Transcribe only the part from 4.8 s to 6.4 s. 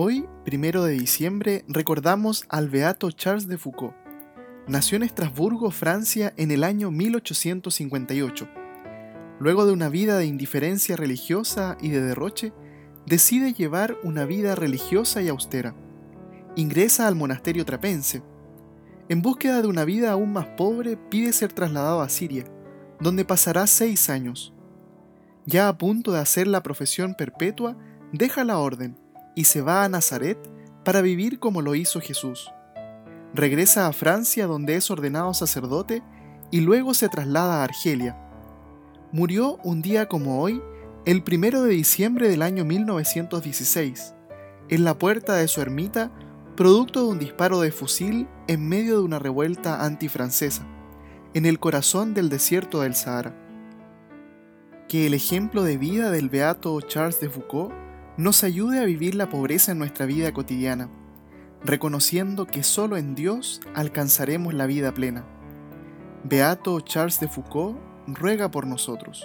en Estrasburgo, Francia,